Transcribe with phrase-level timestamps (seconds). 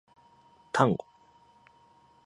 [0.73, 1.05] タンゴ